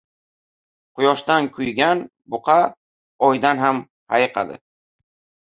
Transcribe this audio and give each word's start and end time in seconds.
•Quyoshdan 0.99 1.49
kuygan 1.57 2.01
buqa 2.35 2.57
oydan 3.29 3.63
ham 3.67 3.83
hayiqadi. 4.15 4.59